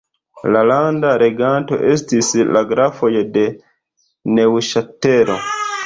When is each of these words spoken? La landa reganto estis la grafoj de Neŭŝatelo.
La 0.53 0.61
landa 0.69 1.11
reganto 1.23 1.79
estis 1.91 2.31
la 2.57 2.65
grafoj 2.73 3.13
de 3.39 3.47
Neŭŝatelo. 4.39 5.43